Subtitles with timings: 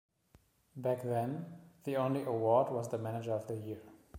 [0.75, 1.45] Back then,
[1.83, 3.83] the only award was the Manager of the Year.